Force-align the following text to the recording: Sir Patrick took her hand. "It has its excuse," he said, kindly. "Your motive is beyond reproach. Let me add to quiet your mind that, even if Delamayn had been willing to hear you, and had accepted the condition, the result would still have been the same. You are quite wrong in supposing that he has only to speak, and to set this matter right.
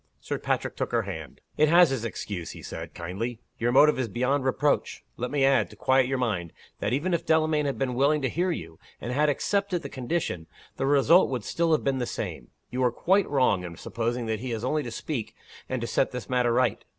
Sir 0.19 0.39
Patrick 0.39 0.75
took 0.75 0.91
her 0.93 1.03
hand. 1.03 1.41
"It 1.57 1.69
has 1.69 1.91
its 1.91 2.03
excuse," 2.03 2.53
he 2.53 2.63
said, 2.63 2.95
kindly. 2.95 3.37
"Your 3.59 3.71
motive 3.71 3.99
is 3.99 4.07
beyond 4.07 4.43
reproach. 4.45 5.03
Let 5.15 5.29
me 5.29 5.45
add 5.45 5.69
to 5.69 5.75
quiet 5.75 6.07
your 6.07 6.17
mind 6.17 6.53
that, 6.79 6.91
even 6.91 7.13
if 7.13 7.23
Delamayn 7.23 7.67
had 7.67 7.77
been 7.77 7.93
willing 7.93 8.23
to 8.23 8.27
hear 8.27 8.49
you, 8.49 8.79
and 8.99 9.11
had 9.13 9.29
accepted 9.29 9.83
the 9.83 9.89
condition, 9.89 10.47
the 10.77 10.87
result 10.87 11.29
would 11.29 11.43
still 11.43 11.71
have 11.71 11.83
been 11.83 11.99
the 11.99 12.07
same. 12.07 12.47
You 12.71 12.83
are 12.83 12.91
quite 12.91 13.29
wrong 13.29 13.63
in 13.63 13.77
supposing 13.77 14.25
that 14.25 14.39
he 14.39 14.49
has 14.49 14.63
only 14.63 14.81
to 14.81 14.89
speak, 14.91 15.35
and 15.69 15.79
to 15.81 15.85
set 15.85 16.09
this 16.09 16.27
matter 16.27 16.51
right. 16.51 16.83